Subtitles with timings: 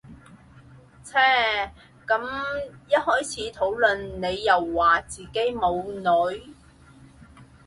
[1.05, 1.73] 唓
[2.07, 6.55] 咁一開始討論你又話自己冇女